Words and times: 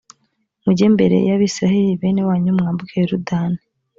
mujye 0.63 0.83
imbere 0.91 1.15
y’abayisraheli 1.27 1.91
bene 2.01 2.21
wanyu 2.27 2.55
mwambuke 2.57 2.95
yorudani. 3.01 3.61